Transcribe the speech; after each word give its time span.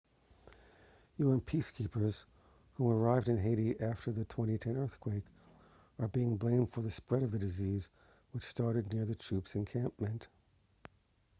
un 1.19 1.39
peacekeepers 1.41 2.25
whom 2.73 2.87
arrived 2.91 3.27
in 3.29 3.37
haiti 3.37 3.79
after 3.79 4.11
the 4.11 4.25
2010 4.25 4.75
earthquake 4.77 5.25
are 5.99 6.07
being 6.07 6.37
blamed 6.37 6.71
for 6.73 6.81
the 6.81 6.89
spread 6.89 7.21
of 7.21 7.29
the 7.29 7.37
disease 7.37 7.91
which 8.31 8.41
started 8.43 8.91
near 8.91 9.05
the 9.05 9.13
troop's 9.13 9.53
encampment 9.53 10.27